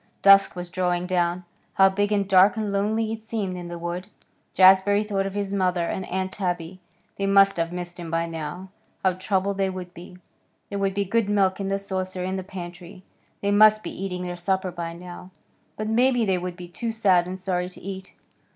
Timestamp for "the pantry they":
12.35-13.51